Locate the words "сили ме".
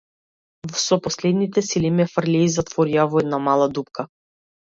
1.67-2.07